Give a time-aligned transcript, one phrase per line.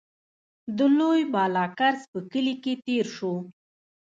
[0.77, 3.35] د لوی بالاکرز په کلي کې تېر شوو.